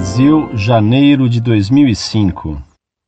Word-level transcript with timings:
Brasil, 0.00 0.48
janeiro 0.54 1.28
de 1.28 1.42
2005. 1.42 2.56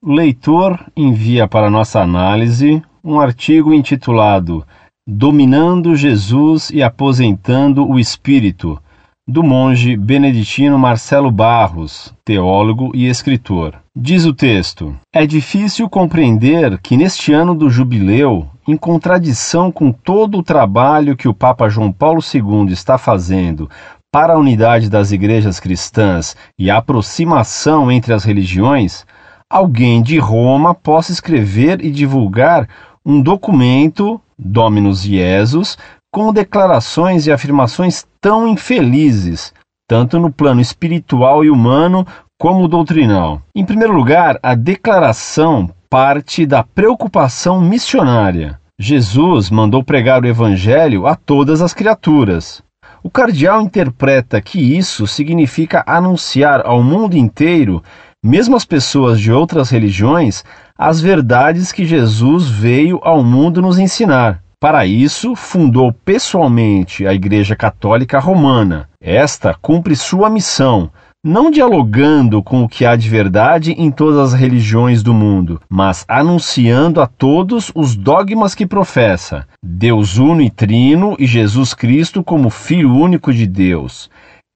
O 0.05 0.13
leitor 0.13 0.79
envia 0.95 1.49
para 1.49 1.71
nossa 1.71 2.03
análise 2.03 2.83
um 3.03 3.19
artigo 3.19 3.73
intitulado 3.73 4.63
Dominando 5.09 5.97
Jesus 5.97 6.69
e 6.69 6.83
Aposentando 6.83 7.89
o 7.89 7.99
Espírito, 7.99 8.79
do 9.27 9.43
monge 9.43 9.97
beneditino 9.97 10.79
Marcelo 10.79 11.31
Barros, 11.31 12.13
teólogo 12.27 12.93
e 12.95 13.07
escritor. 13.07 13.75
Diz 13.97 14.27
o 14.27 14.35
texto: 14.35 14.95
É 15.15 15.27
difícil 15.27 15.89
compreender 15.89 16.79
que 16.79 16.99
neste 16.99 17.33
ano 17.33 17.55
do 17.55 17.71
jubileu, 17.71 18.47
em 18.69 18.77
contradição 18.77 19.73
com 19.73 19.93
todo 19.93 20.37
o 20.37 20.43
trabalho 20.43 21.17
que 21.17 21.27
o 21.27 21.33
Papa 21.33 21.71
João 21.71 21.91
Paulo 21.91 22.21
II 22.21 22.71
está 22.71 22.99
fazendo 22.99 23.71
para 24.13 24.35
a 24.35 24.39
unidade 24.39 24.91
das 24.91 25.11
igrejas 25.11 25.59
cristãs 25.59 26.37
e 26.59 26.71
a 26.71 26.77
aproximação 26.77 27.91
entre 27.91 28.13
as 28.13 28.25
religiões, 28.25 29.07
alguém 29.49 30.03
de 30.03 30.19
Roma 30.19 30.75
possa 30.75 31.11
escrever 31.11 31.83
e 31.83 31.91
divulgar 31.91 32.69
um 33.05 33.23
documento, 33.23 34.21
Dominus 34.39 35.03
Jesus, 35.03 35.79
com 36.13 36.31
declarações 36.31 37.27
e 37.27 37.33
afirmações 37.33 38.05
tão 38.21 38.47
infelizes, 38.47 39.51
tanto 39.89 40.19
no 40.19 40.31
plano 40.31 40.61
espiritual 40.61 41.43
e 41.43 41.49
humano 41.49 42.07
como 42.39 42.69
doutrinal. 42.69 43.41
Em 43.57 43.65
primeiro 43.65 43.95
lugar, 43.95 44.39
a 44.43 44.55
declaração 44.55 45.71
parte 45.89 46.45
da 46.45 46.63
preocupação 46.63 47.63
missionária. 47.63 48.61
Jesus 48.79 49.49
mandou 49.49 49.83
pregar 49.83 50.23
o 50.23 50.27
evangelho 50.27 51.07
a 51.07 51.15
todas 51.15 51.63
as 51.63 51.73
criaturas. 51.73 52.63
O 53.03 53.11
cardeal 53.11 53.61
interpreta 53.61 54.41
que 54.41 54.77
isso 54.77 55.07
significa 55.07 55.83
anunciar 55.87 56.63
ao 56.65 56.83
mundo 56.83 57.17
inteiro 57.17 57.83
mesmo 58.25 58.55
as 58.55 58.65
pessoas 58.65 59.21
de 59.21 59.33
outras 59.33 59.69
religiões, 59.69 60.45
as 60.79 61.01
verdades 61.01 61.73
que 61.73 61.85
Jesus 61.85 62.49
veio 62.49 63.01
ao 63.03 63.25
mundo 63.25 63.61
nos 63.61 63.81
ensinar. 63.81 64.41
Para 64.61 64.87
isso, 64.87 65.35
fundou 65.35 65.93
pessoalmente 65.93 67.05
a 67.05 67.13
Igreja 67.13 67.57
Católica 67.57 68.21
Romana. 68.21 68.89
Esta 69.01 69.55
cumpre 69.61 69.97
sua 69.97 70.31
missão, 70.31 70.89
não 71.25 71.53
dialogando 71.53 72.43
com 72.43 72.65
o 72.65 72.69
que 72.69 72.85
há 72.85 72.97
de 72.97 73.09
verdade 73.09 73.73
em 73.79 73.93
todas 73.93 74.19
as 74.19 74.39
religiões 74.39 75.05
do 75.05 75.15
mundo, 75.15 75.61
mas 75.69 76.05
anunciando 76.09 77.01
a 77.01 77.07
todos 77.07 77.71
os 77.77 77.95
dogmas 77.95 78.57
que 78.57 78.67
professa: 78.67 79.47
Deus 79.65 80.19
uno 80.19 80.43
e 80.43 80.51
trino 80.51 81.15
e 81.21 81.27
Jesus 81.27 81.75
Cristo 81.75 82.25
como 82.25 82.51
Filho 82.51 82.93
único 82.93 83.33
de 83.33 83.47
Deus. 83.47 84.11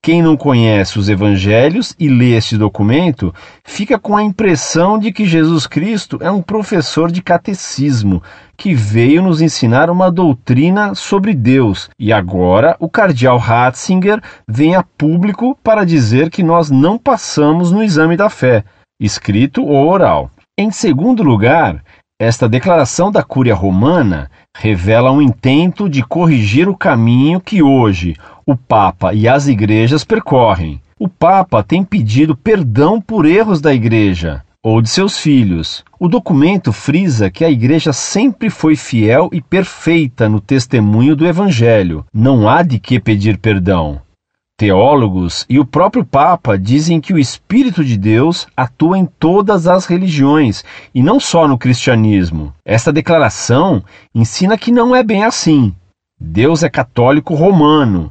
Quem 0.07 0.23
não 0.23 0.37
conhece 0.37 1.01
os 1.01 1.09
evangelhos 1.09 1.93
e 1.99 2.09
lê 2.09 2.37
este 2.37 2.57
documento 2.57 3.35
fica 3.65 3.99
com 3.99 4.17
a 4.17 4.23
impressão 4.23 5.01
de 5.01 5.11
que 5.11 5.27
Jesus 5.27 5.67
Cristo 5.67 6.17
é 6.21 6.31
um 6.31 6.41
professor 6.41 7.11
de 7.11 7.21
catecismo 7.21 8.23
que 8.57 8.73
veio 8.73 9.21
nos 9.21 9.43
ensinar 9.43 9.91
uma 9.91 10.09
doutrina 10.09 10.95
sobre 10.95 11.35
Deus. 11.35 11.91
E 11.99 12.13
agora 12.13 12.77
o 12.79 12.89
cardeal 12.89 13.37
Ratzinger 13.37 14.23
vem 14.47 14.77
a 14.77 14.85
público 14.85 15.59
para 15.61 15.85
dizer 15.85 16.31
que 16.31 16.41
nós 16.41 16.71
não 16.71 16.97
passamos 16.97 17.73
no 17.73 17.83
exame 17.83 18.17
da 18.17 18.31
fé, 18.31 18.63
escrito 19.01 19.65
ou 19.65 19.89
oral. 19.89 20.31
Em 20.57 20.71
segundo 20.71 21.25
lugar, 21.25 21.83
esta 22.19 22.49
declaração 22.49 23.13
da 23.13 23.23
Cúria 23.23 23.55
Romana 23.55 24.31
revela 24.57 25.13
um 25.13 25.21
intento 25.21 25.87
de 25.87 26.03
corrigir 26.03 26.67
o 26.67 26.77
caminho 26.77 27.39
que 27.39 27.63
hoje 27.63 28.17
o 28.47 28.57
Papa 28.57 29.13
e 29.13 29.29
as 29.29 29.47
igrejas 29.47 30.03
percorrem. 30.03 30.81
O 30.99 31.11
Papa 31.11 31.63
tem 31.63 31.85
pedido 31.85 32.35
perdão 32.35 33.03
por 33.03 33.27
erros 33.27 33.61
da 33.61 33.75
igreja 33.75 34.43
ou 34.63 34.81
de 34.81 34.89
seus 34.89 35.19
filhos. 35.19 35.85
O 36.01 36.09
documento 36.09 36.73
frisa 36.73 37.31
que 37.31 37.45
a 37.45 37.51
igreja 37.51 37.93
sempre 37.93 38.49
foi 38.49 38.77
fiel 38.77 39.29
e 39.31 39.43
perfeita 39.43 40.27
no 40.27 40.41
testemunho 40.41 41.15
do 41.15 41.27
Evangelho. 41.27 42.05
Não 42.13 42.49
há 42.49 42.63
de 42.63 42.79
que 42.79 42.99
pedir 42.99 43.37
perdão. 43.37 44.01
Teólogos 44.59 45.45
e 45.51 45.59
o 45.59 45.67
próprio 45.67 46.03
Papa 46.03 46.57
dizem 46.57 46.99
que 46.99 47.13
o 47.13 47.19
Espírito 47.19 47.85
de 47.85 47.99
Deus 47.99 48.47
atua 48.57 48.97
em 48.97 49.05
todas 49.05 49.67
as 49.67 49.85
religiões 49.85 50.65
e 50.95 51.03
não 51.03 51.21
só 51.21 51.47
no 51.47 51.59
cristianismo. 51.59 52.55
Esta 52.65 52.91
declaração 52.91 53.85
ensina 54.15 54.57
que 54.57 54.73
não 54.73 54.97
é 54.97 55.03
bem 55.03 55.25
assim. 55.25 55.75
Deus 56.19 56.63
é 56.63 56.71
católico 56.71 57.35
romano. 57.35 58.11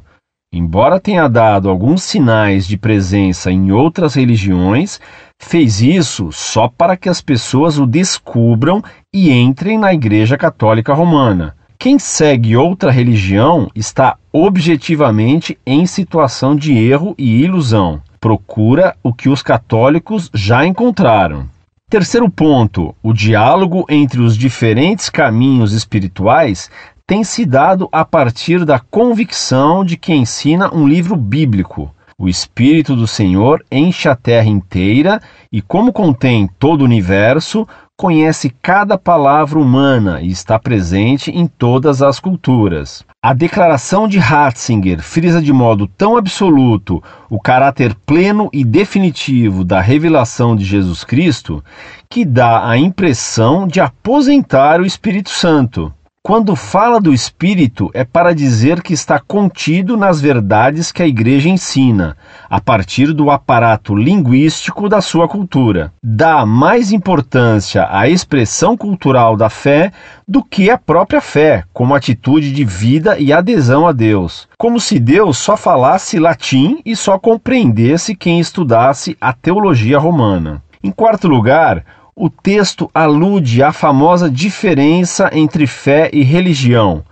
Embora 0.52 1.00
tenha 1.00 1.26
dado 1.26 1.68
alguns 1.68 2.04
sinais 2.04 2.64
de 2.64 2.78
presença 2.78 3.50
em 3.50 3.72
outras 3.72 4.14
religiões, 4.14 5.00
fez 5.42 5.80
isso 5.82 6.30
só 6.30 6.68
para 6.68 6.96
que 6.96 7.08
as 7.08 7.20
pessoas 7.20 7.76
o 7.76 7.84
descubram 7.84 8.80
e 9.12 9.32
entrem 9.32 9.76
na 9.76 9.92
Igreja 9.92 10.38
Católica 10.38 10.94
Romana. 10.94 11.56
Quem 11.86 12.00
segue 12.00 12.56
outra 12.56 12.90
religião 12.90 13.70
está 13.72 14.16
objetivamente 14.32 15.56
em 15.64 15.86
situação 15.86 16.56
de 16.56 16.76
erro 16.76 17.14
e 17.16 17.44
ilusão. 17.44 18.02
Procura 18.18 18.96
o 19.04 19.14
que 19.14 19.28
os 19.28 19.40
católicos 19.40 20.28
já 20.34 20.66
encontraram. 20.66 21.48
Terceiro 21.88 22.28
ponto: 22.28 22.92
o 23.00 23.12
diálogo 23.12 23.86
entre 23.88 24.20
os 24.20 24.36
diferentes 24.36 25.08
caminhos 25.08 25.72
espirituais 25.72 26.68
tem 27.06 27.22
se 27.22 27.46
dado 27.46 27.88
a 27.92 28.04
partir 28.04 28.64
da 28.64 28.80
convicção 28.80 29.84
de 29.84 29.96
que 29.96 30.12
ensina 30.12 30.74
um 30.74 30.88
livro 30.88 31.14
bíblico. 31.14 31.94
O 32.18 32.28
Espírito 32.28 32.96
do 32.96 33.06
Senhor 33.06 33.64
enche 33.70 34.08
a 34.08 34.16
terra 34.16 34.48
inteira 34.48 35.20
e, 35.52 35.62
como 35.62 35.92
contém 35.92 36.48
todo 36.58 36.80
o 36.80 36.84
universo, 36.84 37.64
conhece 37.96 38.50
cada 38.60 38.98
palavra 38.98 39.58
humana 39.58 40.20
e 40.20 40.30
está 40.30 40.58
presente 40.58 41.30
em 41.30 41.46
todas 41.46 42.02
as 42.02 42.20
culturas. 42.20 43.02
A 43.22 43.32
declaração 43.32 44.06
de 44.06 44.18
Ratzinger 44.18 45.02
frisa 45.02 45.40
de 45.40 45.52
modo 45.52 45.86
tão 45.86 46.16
absoluto 46.16 47.02
o 47.30 47.40
caráter 47.40 47.94
pleno 48.06 48.50
e 48.52 48.64
definitivo 48.64 49.64
da 49.64 49.80
revelação 49.80 50.54
de 50.54 50.64
Jesus 50.64 51.04
Cristo 51.04 51.64
que 52.08 52.24
dá 52.24 52.68
a 52.68 52.76
impressão 52.76 53.66
de 53.66 53.80
aposentar 53.80 54.80
o 54.80 54.86
Espírito 54.86 55.30
Santo. 55.30 55.92
Quando 56.26 56.56
fala 56.56 57.00
do 57.00 57.14
Espírito, 57.14 57.88
é 57.94 58.02
para 58.02 58.34
dizer 58.34 58.82
que 58.82 58.92
está 58.92 59.20
contido 59.20 59.96
nas 59.96 60.20
verdades 60.20 60.90
que 60.90 61.00
a 61.00 61.06
Igreja 61.06 61.48
ensina, 61.48 62.16
a 62.50 62.60
partir 62.60 63.12
do 63.12 63.30
aparato 63.30 63.94
linguístico 63.94 64.88
da 64.88 65.00
sua 65.00 65.28
cultura. 65.28 65.92
Dá 66.02 66.44
mais 66.44 66.90
importância 66.90 67.86
à 67.88 68.08
expressão 68.08 68.76
cultural 68.76 69.36
da 69.36 69.48
fé 69.48 69.92
do 70.26 70.42
que 70.42 70.68
à 70.68 70.76
própria 70.76 71.20
fé, 71.20 71.62
como 71.72 71.94
atitude 71.94 72.50
de 72.50 72.64
vida 72.64 73.16
e 73.20 73.32
adesão 73.32 73.86
a 73.86 73.92
Deus. 73.92 74.48
Como 74.58 74.80
se 74.80 74.98
Deus 74.98 75.38
só 75.38 75.56
falasse 75.56 76.18
latim 76.18 76.80
e 76.84 76.96
só 76.96 77.20
compreendesse 77.20 78.16
quem 78.16 78.40
estudasse 78.40 79.16
a 79.20 79.32
teologia 79.32 79.96
romana. 79.96 80.60
Em 80.82 80.90
quarto 80.90 81.26
lugar, 81.26 81.84
o 82.18 82.30
texto 82.30 82.90
alude 82.94 83.62
à 83.62 83.72
famosa 83.72 84.30
diferença 84.30 85.28
entre 85.34 85.66
fé 85.66 86.08
e 86.14 86.22
religião, 86.22 87.04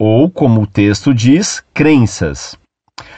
ou, 0.00 0.30
como 0.30 0.62
o 0.62 0.66
texto 0.66 1.12
diz, 1.12 1.60
crenças. 1.74 2.56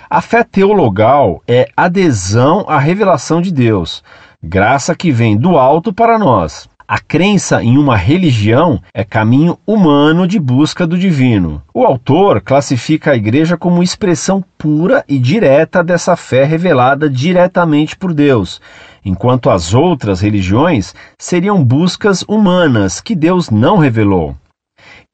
A 0.09 0.23
fé 0.23 0.43
teologal 0.43 1.43
é 1.47 1.69
adesão 1.77 2.65
à 2.67 2.79
revelação 2.79 3.43
de 3.43 3.53
Deus, 3.53 4.03
graça 4.43 4.95
que 4.95 5.13
vem 5.13 5.37
do 5.37 5.59
alto 5.59 5.93
para 5.93 6.19
nós. 6.19 6.67
A 6.89 7.01
crença 7.01 7.63
em 7.63 7.77
uma 7.79 7.97
religião 7.97 8.81
é 8.95 9.03
caminho 9.03 9.59
humano 9.67 10.27
de 10.27 10.39
busca 10.39 10.87
do 10.87 10.97
divino. 10.97 11.61
O 11.75 11.85
autor 11.85 12.41
classifica 12.41 13.11
a 13.11 13.17
igreja 13.17 13.57
como 13.57 13.83
expressão 13.83 14.45
pura 14.57 15.05
e 15.09 15.19
direta 15.19 15.83
dessa 15.83 16.15
fé 16.15 16.45
revelada 16.45 17.11
diretamente 17.11 17.97
por 17.97 18.15
Deus 18.15 18.61
enquanto 19.07 19.49
as 19.49 19.73
outras 19.73 20.21
religiões 20.21 20.93
seriam 21.17 21.65
buscas 21.65 22.25
humanas 22.27 23.01
que 23.01 23.15
Deus 23.15 23.51
não 23.51 23.79
revelou. 23.79 24.35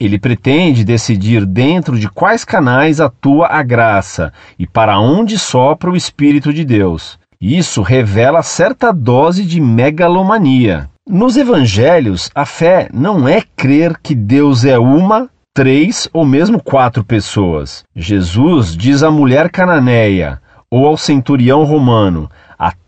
Ele 0.01 0.19
pretende 0.19 0.83
decidir 0.83 1.45
dentro 1.45 1.99
de 1.99 2.09
quais 2.09 2.43
canais 2.43 3.01
atua 3.01 3.49
a 3.49 3.63
graça 3.63 4.33
e 4.59 4.67
para 4.67 4.99
onde 4.99 5.39
sopra 5.39 5.91
o 5.91 5.97
Espírito 5.97 6.53
de 6.55 6.65
Deus. 6.65 7.19
Isso 7.39 7.83
revela 7.83 8.43
certa 8.43 8.93
dose 8.93 9.45
de 9.45 9.61
megalomania. 9.61 10.89
Nos 11.07 11.37
evangelhos, 11.37 12.31
a 12.35 12.47
fé 12.47 12.89
não 12.93 13.29
é 13.29 13.43
crer 13.57 13.99
que 14.03 14.15
Deus 14.15 14.65
é 14.65 14.79
uma, 14.79 15.29
três 15.53 16.09
ou 16.13 16.25
mesmo 16.25 16.63
quatro 16.63 17.05
pessoas. 17.05 17.85
Jesus 17.95 18.77
diz 18.77 19.03
à 19.03 19.11
mulher 19.11 19.51
cananeia 19.51 20.41
ou 20.71 20.87
ao 20.87 20.97
centurião 20.97 21.65
romano: 21.65 22.31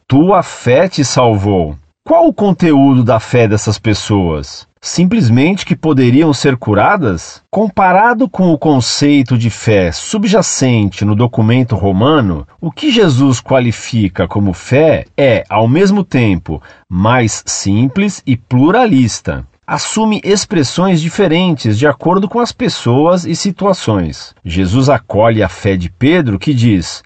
tua 0.06 0.42
fé 0.42 0.88
te 0.88 1.04
salvou. 1.04 1.76
Qual 2.06 2.28
o 2.28 2.34
conteúdo 2.34 3.02
da 3.02 3.18
fé 3.18 3.48
dessas 3.48 3.78
pessoas? 3.78 4.68
Simplesmente 4.84 5.64
que 5.64 5.74
poderiam 5.74 6.32
ser 6.34 6.58
curadas? 6.58 7.42
Comparado 7.50 8.28
com 8.28 8.52
o 8.52 8.58
conceito 8.58 9.38
de 9.38 9.48
fé 9.48 9.90
subjacente 9.90 11.06
no 11.06 11.16
documento 11.16 11.74
romano, 11.74 12.46
o 12.60 12.70
que 12.70 12.90
Jesus 12.90 13.40
qualifica 13.40 14.28
como 14.28 14.52
fé 14.52 15.06
é, 15.16 15.42
ao 15.48 15.66
mesmo 15.66 16.04
tempo, 16.04 16.62
mais 16.86 17.42
simples 17.46 18.22
e 18.26 18.36
pluralista 18.36 19.46
assume 19.66 20.20
expressões 20.22 21.00
diferentes 21.00 21.78
de 21.78 21.86
acordo 21.86 22.28
com 22.28 22.38
as 22.38 22.52
pessoas 22.52 23.24
e 23.24 23.34
situações. 23.34 24.34
Jesus 24.44 24.90
acolhe 24.90 25.42
a 25.42 25.48
fé 25.48 25.74
de 25.74 25.88
Pedro, 25.88 26.38
que 26.38 26.52
diz: 26.52 27.02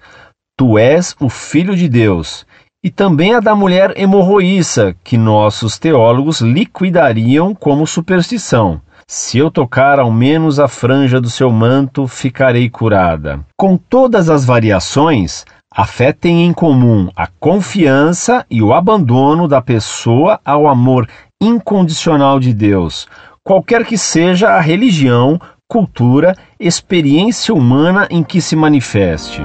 Tu 0.56 0.76
és 0.76 1.14
o 1.20 1.28
Filho 1.28 1.76
de 1.76 1.88
Deus, 1.88 2.44
e 2.82 2.90
também 2.90 3.34
a 3.34 3.40
da 3.40 3.54
mulher 3.54 3.92
hemorroíça, 3.96 4.94
que 5.02 5.18
nossos 5.18 5.78
teólogos 5.78 6.40
liquidariam 6.40 7.54
como 7.54 7.86
superstição. 7.86 8.80
Se 9.06 9.38
eu 9.38 9.50
tocar 9.50 9.98
ao 9.98 10.12
menos 10.12 10.60
a 10.60 10.68
franja 10.68 11.20
do 11.20 11.30
seu 11.30 11.50
manto, 11.50 12.06
ficarei 12.06 12.68
curada. 12.68 13.40
Com 13.56 13.76
todas 13.76 14.28
as 14.28 14.44
variações, 14.44 15.44
a 15.74 15.86
fé 15.86 16.12
tem 16.12 16.44
em 16.44 16.52
comum 16.52 17.08
a 17.16 17.26
confiança 17.26 18.44
e 18.50 18.62
o 18.62 18.72
abandono 18.72 19.48
da 19.48 19.62
pessoa 19.62 20.40
ao 20.44 20.68
amor 20.68 21.08
incondicional 21.40 22.38
de 22.38 22.52
Deus, 22.52 23.08
qualquer 23.42 23.84
que 23.84 23.96
seja 23.96 24.50
a 24.50 24.60
religião, 24.60 25.40
cultura, 25.66 26.36
experiência 26.60 27.54
humana 27.54 28.06
em 28.10 28.22
que 28.22 28.40
se 28.40 28.56
manifeste. 28.56 29.42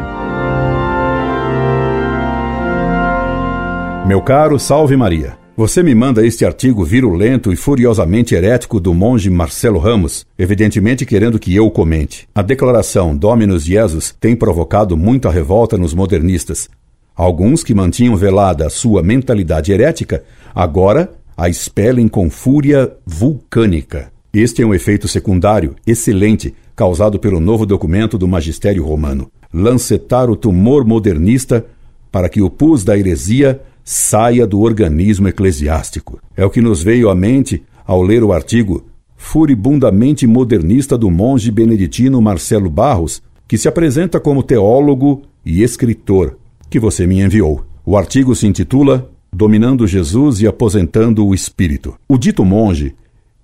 Meu 4.14 4.22
caro 4.22 4.60
Salve 4.60 4.96
Maria, 4.96 5.36
você 5.58 5.82
me 5.82 5.96
manda 5.96 6.24
este 6.24 6.46
artigo 6.46 6.86
virulento 6.86 7.52
e 7.52 7.56
furiosamente 7.56 8.36
herético 8.36 8.80
do 8.80 8.94
monge 8.94 9.28
Marcelo 9.28 9.80
Ramos, 9.80 10.24
evidentemente 10.38 11.04
querendo 11.04 11.40
que 11.40 11.56
eu 11.56 11.72
comente. 11.72 12.28
A 12.36 12.44
declaração 12.44 13.18
Dominus 13.18 13.64
Jesus 13.64 14.16
tem 14.20 14.36
provocado 14.36 14.96
muita 14.96 15.32
revolta 15.32 15.80
nos 15.80 15.96
modernistas. 15.96 16.70
Alguns 17.16 17.64
que 17.64 17.74
mantinham 17.74 18.16
velada 18.16 18.68
a 18.68 18.70
sua 18.70 19.02
mentalidade 19.02 19.72
herética, 19.72 20.24
agora 20.54 21.12
a 21.36 21.50
expelem 21.50 22.08
com 22.08 22.30
fúria 22.30 22.96
vulcânica. 23.04 24.12
Este 24.32 24.62
é 24.62 24.66
um 24.66 24.76
efeito 24.76 25.08
secundário 25.08 25.74
excelente 25.88 26.54
causado 26.76 27.18
pelo 27.18 27.40
novo 27.40 27.66
documento 27.66 28.16
do 28.20 28.28
magistério 28.28 28.86
romano. 28.86 29.32
Lancetar 29.52 30.30
o 30.30 30.36
tumor 30.36 30.86
modernista 30.86 31.66
para 32.12 32.30
que 32.30 32.44
o 32.44 32.50
pus 32.52 32.84
da 32.84 32.96
heresia 32.96 33.60
saia 33.84 34.48
do 34.48 34.62
organismo 34.62 35.28
eclesiástico. 35.28 36.20
É 36.36 36.46
o 36.46 36.50
que 36.50 36.62
nos 36.62 36.82
veio 36.82 37.10
à 37.10 37.16
mente 37.16 37.64
ao 37.86 38.02
ler 38.02 38.24
o 38.24 38.32
artigo 38.32 38.86
furibundamente 39.16 40.28
modernista 40.28 40.98
do 40.98 41.10
monge 41.10 41.50
beneditino 41.50 42.22
Marcelo 42.22 42.70
Barros, 42.70 43.22
que 43.48 43.58
se 43.58 43.68
apresenta 43.68 44.20
como 44.20 44.44
teólogo 44.44 45.24
e 45.46 45.64
escritor, 45.64 46.38
que 46.70 46.80
você 46.80 47.08
me 47.08 47.22
enviou. 47.22 47.64
O 47.86 47.98
artigo 47.98 48.36
se 48.36 48.48
intitula 48.48 49.10
Dominando 49.32 49.88
Jesus 49.88 50.42
e 50.42 50.48
Aposentando 50.48 51.26
o 51.26 51.34
Espírito. 51.34 51.96
O 52.08 52.18
dito 52.18 52.44
monge 52.46 52.96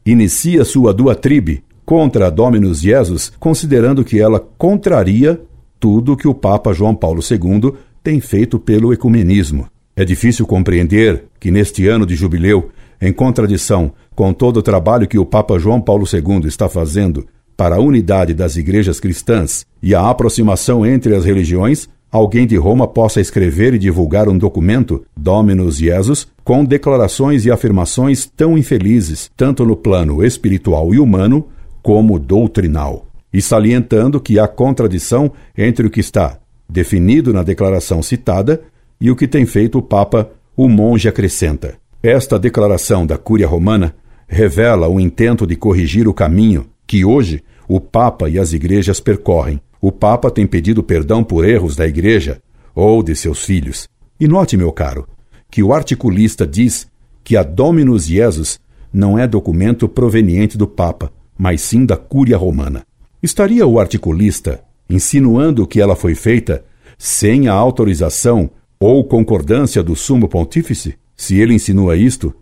inicia 0.05 0.63
sua 0.65 0.93
duatribe 0.93 1.63
contra 1.85 2.29
Dominus 2.29 2.81
Jesus, 2.81 3.31
considerando 3.39 4.03
que 4.03 4.19
ela 4.19 4.39
contraria 4.57 5.41
tudo 5.79 6.15
que 6.15 6.27
o 6.27 6.35
Papa 6.35 6.73
João 6.73 6.93
Paulo 6.93 7.21
II 7.21 7.73
tem 8.03 8.19
feito 8.19 8.59
pelo 8.59 8.93
ecumenismo. 8.93 9.67
É 9.99 10.05
difícil 10.05 10.47
compreender 10.47 11.25
que 11.41 11.51
neste 11.51 11.85
ano 11.85 12.05
de 12.05 12.15
jubileu, 12.15 12.69
em 13.01 13.11
contradição 13.11 13.91
com 14.15 14.31
todo 14.31 14.55
o 14.55 14.61
trabalho 14.61 15.05
que 15.05 15.19
o 15.19 15.25
Papa 15.25 15.59
João 15.59 15.81
Paulo 15.81 16.05
II 16.05 16.47
está 16.47 16.69
fazendo 16.69 17.27
para 17.57 17.75
a 17.75 17.81
unidade 17.81 18.33
das 18.33 18.55
igrejas 18.55 18.97
cristãs 18.97 19.65
e 19.83 19.93
a 19.93 20.09
aproximação 20.09 20.85
entre 20.85 21.13
as 21.13 21.25
religiões, 21.25 21.89
alguém 22.09 22.47
de 22.47 22.55
Roma 22.55 22.87
possa 22.87 23.19
escrever 23.19 23.73
e 23.73 23.77
divulgar 23.77 24.29
um 24.29 24.37
documento, 24.37 25.03
Dominus 25.17 25.75
Jesus, 25.75 26.25
com 26.45 26.63
declarações 26.63 27.45
e 27.45 27.51
afirmações 27.51 28.25
tão 28.25 28.57
infelizes, 28.57 29.29
tanto 29.35 29.65
no 29.65 29.75
plano 29.75 30.23
espiritual 30.23 30.93
e 30.93 30.99
humano, 30.99 31.45
como 31.83 32.17
doutrinal, 32.17 33.05
e 33.33 33.41
salientando 33.41 34.21
que 34.21 34.39
há 34.39 34.47
contradição 34.47 35.29
entre 35.57 35.85
o 35.85 35.89
que 35.89 35.99
está 35.99 36.39
definido 36.69 37.33
na 37.33 37.41
declaração 37.41 38.01
citada 38.01 38.61
e 38.99 39.09
o 39.09 39.15
que 39.15 39.27
tem 39.27 39.45
feito 39.45 39.77
o 39.77 39.81
Papa, 39.81 40.29
o 40.55 40.67
monge 40.67 41.07
acrescenta. 41.07 41.77
Esta 42.03 42.37
declaração 42.37 43.05
da 43.05 43.17
Cúria 43.17 43.47
Romana 43.47 43.95
revela 44.27 44.87
o 44.87 44.99
intento 44.99 45.47
de 45.47 45.55
corrigir 45.55 46.07
o 46.07 46.13
caminho 46.13 46.67
que 46.85 47.05
hoje 47.05 47.43
o 47.67 47.79
Papa 47.79 48.29
e 48.29 48.39
as 48.39 48.51
igrejas 48.51 48.99
percorrem. 48.99 49.61
O 49.81 49.91
Papa 49.91 50.29
tem 50.29 50.45
pedido 50.45 50.83
perdão 50.83 51.23
por 51.23 51.47
erros 51.47 51.75
da 51.75 51.87
igreja 51.87 52.41
ou 52.75 53.01
de 53.01 53.15
seus 53.15 53.43
filhos. 53.43 53.87
E 54.19 54.27
note, 54.27 54.57
meu 54.57 54.71
caro, 54.71 55.07
que 55.49 55.63
o 55.63 55.73
articulista 55.73 56.45
diz 56.45 56.87
que 57.23 57.37
a 57.37 57.43
Dominus 57.43 58.05
Jesus 58.05 58.59
não 58.91 59.17
é 59.17 59.27
documento 59.27 59.87
proveniente 59.87 60.57
do 60.57 60.67
Papa, 60.67 61.11
mas 61.37 61.61
sim 61.61 61.85
da 61.85 61.95
Cúria 61.95 62.37
Romana. 62.37 62.85
Estaria 63.21 63.65
o 63.65 63.79
articulista 63.79 64.61
insinuando 64.89 65.67
que 65.67 65.79
ela 65.79 65.95
foi 65.95 66.15
feita 66.15 66.65
sem 66.97 67.47
a 67.47 67.53
autorização 67.53 68.49
ou 68.79 69.03
concordância 69.03 69.83
do 69.83 69.95
sumo 69.95 70.27
pontífice? 70.27 70.95
Se 71.15 71.37
ele 71.39 71.53
insinua 71.53 71.97
isto, 71.97 72.33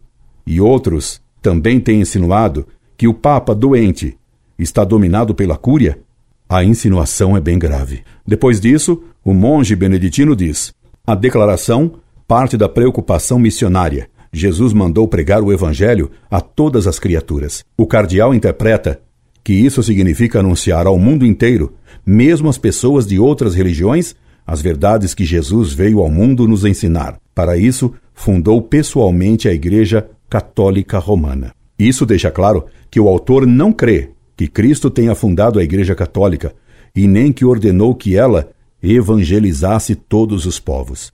e 0.46 0.62
outros 0.62 1.20
também 1.42 1.80
têm 1.80 2.02
insinuado 2.02 2.68
que 2.96 3.08
o 3.08 3.14
Papa 3.14 3.56
doente 3.56 4.18
está 4.58 4.84
dominado 4.84 5.34
pela 5.34 5.58
Cúria, 5.58 6.00
a 6.48 6.64
insinuação 6.64 7.36
é 7.36 7.42
bem 7.42 7.58
grave. 7.60 8.04
Depois 8.26 8.62
disso, 8.62 9.04
o 9.24 9.34
monge 9.34 9.76
beneditino 9.76 10.36
diz: 10.36 10.74
a 11.06 11.16
declaração 11.16 11.94
parte 12.28 12.58
da 12.58 12.68
preocupação 12.68 13.40
missionária. 13.40 14.10
Jesus 14.32 14.74
mandou 14.74 15.08
pregar 15.08 15.42
o 15.42 15.54
Evangelho 15.54 16.12
a 16.30 16.42
todas 16.42 16.86
as 16.86 17.00
criaturas. 17.00 17.64
O 17.78 17.88
cardeal 17.88 18.34
interpreta 18.34 19.02
que 19.44 19.54
isso 19.54 19.82
significa 19.82 20.40
anunciar 20.40 20.86
ao 20.86 21.00
mundo 21.00 21.26
inteiro, 21.26 21.74
mesmo 22.06 22.50
as 22.50 22.58
pessoas 22.58 23.08
de 23.08 23.18
outras 23.18 23.56
religiões, 23.56 24.14
as 24.48 24.62
verdades 24.62 25.14
que 25.14 25.26
Jesus 25.26 25.74
veio 25.74 26.00
ao 26.00 26.10
mundo 26.10 26.48
nos 26.48 26.64
ensinar. 26.64 27.20
Para 27.36 27.58
isso, 27.58 27.94
fundou 28.14 28.62
pessoalmente 28.62 29.50
a 29.50 29.54
Igreja 29.54 30.10
Católica 30.30 30.98
Romana. 30.98 31.54
Isso 31.78 32.06
deixa 32.06 32.32
claro 32.32 32.66
que 32.90 33.00
o 33.00 33.10
autor 33.10 33.46
não 33.46 33.74
crê 33.74 34.12
que 34.38 34.48
Cristo 34.48 34.90
tenha 34.90 35.14
fundado 35.14 35.60
a 35.60 35.64
Igreja 35.64 35.94
Católica 35.94 36.56
e 36.96 37.08
nem 37.08 37.34
que 37.34 37.44
ordenou 37.44 37.94
que 37.94 38.16
ela 38.16 38.50
evangelizasse 38.82 39.96
todos 39.96 40.46
os 40.46 40.60
povos. 40.60 41.12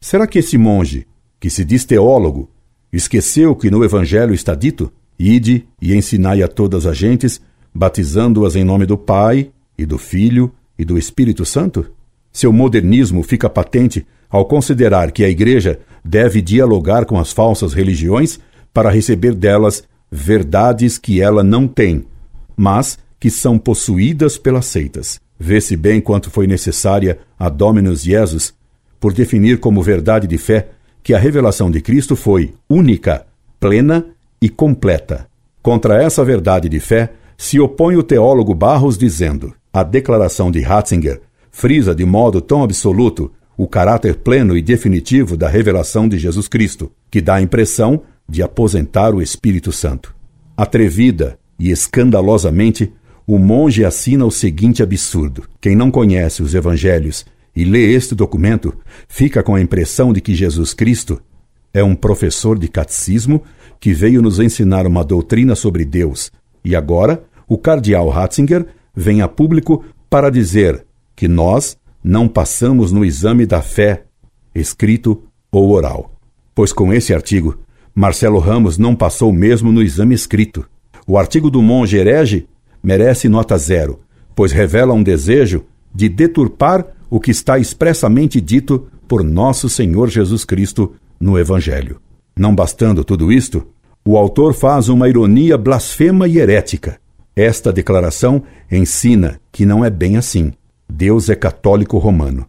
Será 0.00 0.26
que 0.26 0.40
esse 0.40 0.58
monge, 0.58 1.06
que 1.40 1.48
se 1.48 1.64
diz 1.64 1.84
teólogo, 1.84 2.50
esqueceu 2.92 3.56
que 3.56 3.70
no 3.70 3.82
Evangelho 3.82 4.34
está 4.34 4.54
dito: 4.54 4.92
Ide 5.18 5.66
e 5.80 5.94
ensinai 5.94 6.42
a 6.42 6.48
todas 6.48 6.84
as 6.84 6.96
gentes, 6.96 7.40
batizando-as 7.74 8.54
em 8.54 8.64
nome 8.64 8.84
do 8.84 8.98
Pai, 8.98 9.50
e 9.78 9.86
do 9.86 9.98
Filho 9.98 10.52
e 10.78 10.84
do 10.84 10.98
Espírito 10.98 11.44
Santo? 11.44 11.95
Seu 12.36 12.52
modernismo 12.52 13.22
fica 13.22 13.48
patente 13.48 14.06
ao 14.28 14.44
considerar 14.44 15.10
que 15.10 15.24
a 15.24 15.28
Igreja 15.30 15.80
deve 16.04 16.42
dialogar 16.42 17.06
com 17.06 17.18
as 17.18 17.32
falsas 17.32 17.72
religiões 17.72 18.38
para 18.74 18.90
receber 18.90 19.34
delas 19.34 19.84
verdades 20.12 20.98
que 20.98 21.18
ela 21.22 21.42
não 21.42 21.66
tem, 21.66 22.04
mas 22.54 22.98
que 23.18 23.30
são 23.30 23.58
possuídas 23.58 24.36
pelas 24.36 24.66
seitas. 24.66 25.18
Vê-se 25.40 25.78
bem 25.78 25.98
quanto 25.98 26.30
foi 26.30 26.46
necessária 26.46 27.20
a 27.38 27.48
Dominus 27.48 28.02
Jesus 28.02 28.52
por 29.00 29.14
definir 29.14 29.58
como 29.58 29.82
verdade 29.82 30.26
de 30.26 30.36
fé 30.36 30.68
que 31.02 31.14
a 31.14 31.18
revelação 31.18 31.70
de 31.70 31.80
Cristo 31.80 32.14
foi 32.14 32.52
única, 32.68 33.24
plena 33.58 34.04
e 34.42 34.50
completa. 34.50 35.26
Contra 35.62 36.02
essa 36.02 36.22
verdade 36.22 36.68
de 36.68 36.80
fé 36.80 37.14
se 37.38 37.58
opõe 37.58 37.96
o 37.96 38.02
teólogo 38.02 38.54
Barros 38.54 38.98
dizendo: 38.98 39.54
a 39.72 39.82
declaração 39.82 40.50
de 40.50 40.60
Ratzinger 40.60 41.22
frisa 41.56 41.94
de 41.94 42.04
modo 42.04 42.42
tão 42.42 42.62
absoluto 42.62 43.32
o 43.56 43.66
caráter 43.66 44.16
pleno 44.16 44.58
e 44.58 44.60
definitivo 44.60 45.38
da 45.38 45.48
revelação 45.48 46.06
de 46.06 46.18
Jesus 46.18 46.48
Cristo, 46.48 46.92
que 47.10 47.18
dá 47.18 47.36
a 47.36 47.40
impressão 47.40 48.02
de 48.28 48.42
aposentar 48.42 49.14
o 49.14 49.22
Espírito 49.22 49.72
Santo. 49.72 50.14
Atrevida 50.54 51.38
e 51.58 51.70
escandalosamente, 51.70 52.92
o 53.26 53.38
monge 53.38 53.86
assina 53.86 54.26
o 54.26 54.30
seguinte 54.30 54.82
absurdo: 54.82 55.44
quem 55.58 55.74
não 55.74 55.90
conhece 55.90 56.42
os 56.42 56.54
evangelhos 56.54 57.24
e 57.54 57.64
lê 57.64 57.94
este 57.94 58.14
documento 58.14 58.74
fica 59.08 59.42
com 59.42 59.54
a 59.54 59.60
impressão 59.60 60.12
de 60.12 60.20
que 60.20 60.34
Jesus 60.34 60.74
Cristo 60.74 61.22
é 61.72 61.82
um 61.82 61.94
professor 61.94 62.58
de 62.58 62.68
catecismo 62.68 63.42
que 63.80 63.94
veio 63.94 64.20
nos 64.20 64.38
ensinar 64.40 64.86
uma 64.86 65.02
doutrina 65.02 65.54
sobre 65.54 65.86
Deus, 65.86 66.30
e 66.62 66.76
agora 66.76 67.24
o 67.48 67.56
cardeal 67.56 68.10
Ratzinger 68.10 68.66
vem 68.94 69.22
a 69.22 69.28
público 69.28 69.82
para 70.10 70.28
dizer 70.28 70.85
que 71.16 71.26
nós 71.26 71.76
não 72.04 72.28
passamos 72.28 72.92
no 72.92 73.04
exame 73.04 73.46
da 73.46 73.62
fé, 73.62 74.04
escrito 74.54 75.24
ou 75.50 75.70
oral. 75.70 76.12
Pois 76.54 76.72
com 76.72 76.92
esse 76.92 77.12
artigo, 77.12 77.58
Marcelo 77.94 78.38
Ramos 78.38 78.78
não 78.78 78.94
passou 78.94 79.32
mesmo 79.32 79.72
no 79.72 79.82
exame 79.82 80.14
escrito. 80.14 80.66
O 81.06 81.18
artigo 81.18 81.50
do 81.50 81.62
monge 81.62 81.96
herege 81.96 82.46
merece 82.82 83.28
nota 83.28 83.56
zero, 83.56 84.00
pois 84.34 84.52
revela 84.52 84.92
um 84.92 85.02
desejo 85.02 85.64
de 85.94 86.08
deturpar 86.08 86.86
o 87.08 87.18
que 87.18 87.30
está 87.30 87.58
expressamente 87.58 88.40
dito 88.40 88.86
por 89.08 89.24
nosso 89.24 89.68
Senhor 89.68 90.08
Jesus 90.08 90.44
Cristo 90.44 90.94
no 91.18 91.38
Evangelho. 91.38 92.00
Não 92.36 92.54
bastando 92.54 93.02
tudo 93.02 93.32
isto, 93.32 93.66
o 94.04 94.16
autor 94.16 94.52
faz 94.52 94.88
uma 94.88 95.08
ironia 95.08 95.56
blasfema 95.56 96.28
e 96.28 96.38
herética. 96.38 97.00
Esta 97.34 97.72
declaração 97.72 98.42
ensina 98.70 99.40
que 99.50 99.64
não 99.64 99.84
é 99.84 99.90
bem 99.90 100.16
assim. 100.16 100.52
Deus 100.88 101.28
é 101.28 101.34
católico 101.34 101.98
romano. 101.98 102.46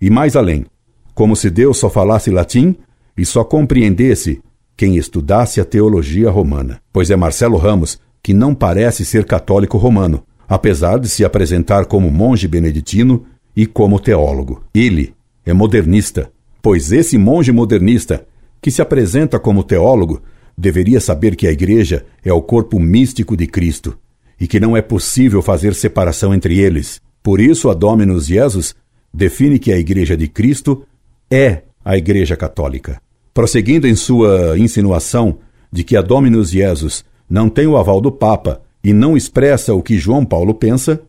E 0.00 0.10
mais 0.10 0.36
além, 0.36 0.66
como 1.14 1.36
se 1.36 1.50
Deus 1.50 1.78
só 1.78 1.88
falasse 1.88 2.30
latim 2.30 2.76
e 3.16 3.24
só 3.24 3.44
compreendesse 3.44 4.40
quem 4.76 4.96
estudasse 4.96 5.60
a 5.60 5.64
teologia 5.64 6.30
romana. 6.30 6.80
Pois 6.92 7.10
é 7.10 7.16
Marcelo 7.16 7.56
Ramos 7.56 7.98
que 8.22 8.32
não 8.32 8.54
parece 8.54 9.04
ser 9.04 9.24
católico 9.24 9.76
romano, 9.76 10.22
apesar 10.48 10.98
de 10.98 11.08
se 11.08 11.24
apresentar 11.24 11.86
como 11.86 12.10
monge 12.10 12.46
beneditino 12.46 13.24
e 13.54 13.66
como 13.66 13.98
teólogo. 13.98 14.62
Ele 14.72 15.12
é 15.44 15.52
modernista, 15.52 16.30
pois 16.62 16.92
esse 16.92 17.18
monge 17.18 17.50
modernista, 17.50 18.24
que 18.60 18.70
se 18.70 18.80
apresenta 18.80 19.40
como 19.40 19.64
teólogo, 19.64 20.22
deveria 20.56 21.00
saber 21.00 21.34
que 21.34 21.48
a 21.48 21.52
Igreja 21.52 22.06
é 22.24 22.32
o 22.32 22.40
corpo 22.40 22.78
místico 22.78 23.36
de 23.36 23.46
Cristo 23.46 23.98
e 24.38 24.46
que 24.46 24.60
não 24.60 24.76
é 24.76 24.82
possível 24.82 25.42
fazer 25.42 25.74
separação 25.74 26.32
entre 26.32 26.58
eles. 26.58 27.00
Por 27.22 27.40
isso, 27.40 27.70
a 27.70 27.74
Dominus 27.74 28.26
Jesus 28.26 28.74
define 29.12 29.58
que 29.58 29.72
a 29.72 29.78
Igreja 29.78 30.16
de 30.16 30.26
Cristo 30.26 30.84
é 31.30 31.62
a 31.84 31.96
Igreja 31.96 32.36
Católica. 32.36 33.00
Prosseguindo 33.34 33.86
em 33.86 33.94
sua 33.94 34.58
insinuação 34.58 35.38
de 35.70 35.84
que 35.84 35.96
a 35.96 36.02
Dominus 36.02 36.50
Jesus 36.50 37.04
não 37.28 37.48
tem 37.48 37.66
o 37.66 37.76
aval 37.76 38.00
do 38.00 38.12
Papa 38.12 38.60
e 38.84 38.92
não 38.92 39.16
expressa 39.16 39.72
o 39.72 39.82
que 39.82 39.98
João 39.98 40.24
Paulo 40.24 40.52
pensa, 40.52 41.00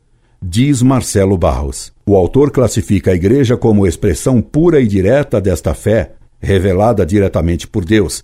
diz 0.41 0.81
Marcelo 0.81 1.37
Barros. 1.37 1.91
O 2.05 2.15
autor 2.15 2.51
classifica 2.51 3.11
a 3.11 3.15
Igreja 3.15 3.57
como 3.57 3.87
expressão 3.87 4.41
pura 4.41 4.79
e 4.79 4.87
direta 4.87 5.41
desta 5.41 5.73
fé, 5.73 6.13
revelada 6.39 7.05
diretamente 7.05 7.67
por 7.67 7.83
Deus, 7.83 8.23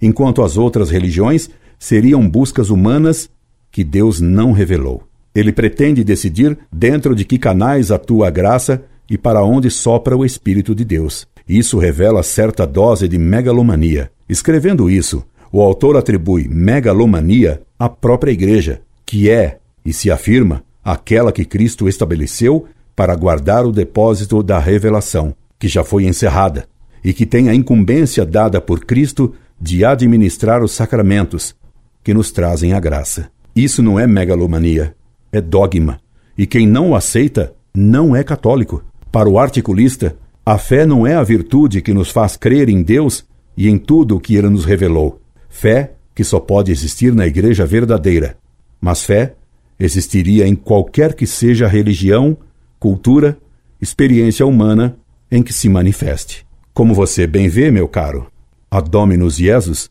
enquanto 0.00 0.42
as 0.42 0.56
outras 0.56 0.90
religiões 0.90 1.50
seriam 1.78 2.28
buscas 2.28 2.70
humanas 2.70 3.28
que 3.70 3.84
Deus 3.84 4.20
não 4.20 4.52
revelou. 4.52 5.05
Ele 5.36 5.52
pretende 5.52 6.02
decidir 6.02 6.56
dentro 6.72 7.14
de 7.14 7.22
que 7.22 7.38
canais 7.38 7.90
atua 7.90 8.28
a 8.28 8.30
graça 8.30 8.82
e 9.08 9.18
para 9.18 9.44
onde 9.44 9.70
sopra 9.70 10.16
o 10.16 10.24
Espírito 10.24 10.74
de 10.74 10.82
Deus. 10.82 11.28
Isso 11.46 11.78
revela 11.78 12.22
certa 12.22 12.66
dose 12.66 13.06
de 13.06 13.18
megalomania. 13.18 14.10
Escrevendo 14.26 14.88
isso, 14.88 15.22
o 15.52 15.60
autor 15.60 15.94
atribui 15.94 16.48
megalomania 16.48 17.60
à 17.78 17.86
própria 17.86 18.32
Igreja, 18.32 18.80
que 19.04 19.28
é, 19.28 19.58
e 19.84 19.92
se 19.92 20.10
afirma, 20.10 20.64
aquela 20.82 21.30
que 21.30 21.44
Cristo 21.44 21.86
estabeleceu 21.86 22.64
para 22.96 23.14
guardar 23.14 23.66
o 23.66 23.72
depósito 23.72 24.42
da 24.42 24.58
revelação, 24.58 25.34
que 25.58 25.68
já 25.68 25.84
foi 25.84 26.06
encerrada, 26.06 26.64
e 27.04 27.12
que 27.12 27.26
tem 27.26 27.50
a 27.50 27.54
incumbência 27.54 28.24
dada 28.24 28.58
por 28.58 28.86
Cristo 28.86 29.34
de 29.60 29.84
administrar 29.84 30.64
os 30.64 30.72
sacramentos 30.72 31.54
que 32.02 32.14
nos 32.14 32.32
trazem 32.32 32.72
a 32.72 32.80
graça. 32.80 33.28
Isso 33.54 33.82
não 33.82 34.00
é 34.00 34.06
megalomania, 34.06 34.96
é 35.36 35.40
dogma, 35.40 36.00
e 36.36 36.46
quem 36.46 36.66
não 36.66 36.90
o 36.90 36.96
aceita 36.96 37.54
não 37.74 38.16
é 38.16 38.24
católico. 38.24 38.82
Para 39.12 39.28
o 39.28 39.38
articulista, 39.38 40.16
a 40.44 40.58
fé 40.58 40.86
não 40.86 41.06
é 41.06 41.14
a 41.14 41.22
virtude 41.22 41.80
que 41.80 41.92
nos 41.92 42.10
faz 42.10 42.36
crer 42.36 42.68
em 42.68 42.82
Deus 42.82 43.24
e 43.56 43.68
em 43.68 43.78
tudo 43.78 44.16
o 44.16 44.20
que 44.20 44.36
ele 44.36 44.48
nos 44.48 44.64
revelou. 44.64 45.20
Fé 45.48 45.92
que 46.14 46.24
só 46.24 46.40
pode 46.40 46.72
existir 46.72 47.14
na 47.14 47.26
igreja 47.26 47.66
verdadeira. 47.66 48.36
Mas 48.80 49.04
fé 49.04 49.34
existiria 49.78 50.46
em 50.46 50.54
qualquer 50.54 51.14
que 51.14 51.26
seja 51.26 51.66
a 51.66 51.68
religião, 51.68 52.36
cultura, 52.78 53.36
experiência 53.80 54.46
humana 54.46 54.96
em 55.30 55.42
que 55.42 55.52
se 55.52 55.68
manifeste. 55.68 56.46
Como 56.72 56.94
você 56.94 57.26
bem 57.26 57.48
vê, 57.48 57.70
meu 57.70 57.88
caro, 57.88 58.26
a 58.70 58.80
Dominus 58.80 59.36
Jesus 59.36 59.90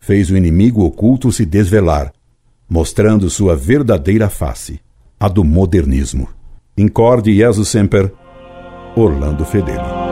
fez 0.00 0.30
o 0.30 0.36
inimigo 0.36 0.82
oculto 0.84 1.30
se 1.30 1.46
desvelar, 1.46 2.12
mostrando 2.72 3.28
sua 3.28 3.54
verdadeira 3.54 4.30
face, 4.30 4.80
a 5.20 5.28
do 5.28 5.44
modernismo. 5.44 6.26
Incorde 6.74 7.30
Jesus 7.30 7.68
Semper, 7.68 8.10
Orlando 8.96 9.44
Fedeli. 9.44 10.11